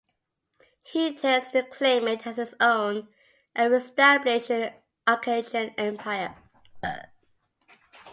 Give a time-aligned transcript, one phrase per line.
[0.83, 3.07] He intends to claim it as his own,
[3.53, 4.73] and reestablish the
[5.05, 6.35] Arakacian empire.